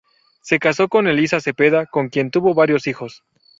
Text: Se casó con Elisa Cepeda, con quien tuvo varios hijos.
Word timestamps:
Se 0.41 0.57
casó 0.57 0.87
con 0.87 1.05
Elisa 1.07 1.39
Cepeda, 1.39 1.85
con 1.85 2.09
quien 2.09 2.31
tuvo 2.31 2.55
varios 2.55 2.87
hijos. 2.87 3.23